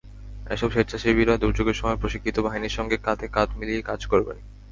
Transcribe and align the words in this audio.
এসব 0.45 0.69
স্বেচ্ছাসেবীরা 0.71 1.33
দুর্যোগের 1.37 1.79
সময় 1.81 1.97
প্রশিক্ষিত 1.97 2.37
বাহিনীর 2.39 2.75
সঙ্গে 2.77 2.97
কাঁধে 2.97 3.27
কাঁধ 3.27 3.49
মিলিয়ে 3.59 3.81
কাজ 3.81 4.01
করবেন। 4.05 4.37